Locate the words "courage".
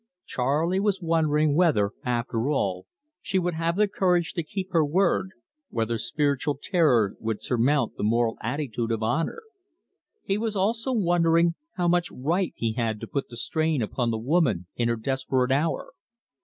3.87-4.33